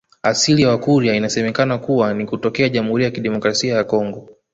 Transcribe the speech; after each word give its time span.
Asili 0.23 0.61
ya 0.61 0.69
Wakurya 0.69 1.15
inasemekana 1.15 1.77
kuwa 1.77 2.13
ni 2.13 2.25
kutokea 2.25 2.69
Jamhuri 2.69 3.03
ya 3.03 3.11
Kidemokrasia 3.11 3.75
ya 3.75 3.83
Kongo 3.83 4.29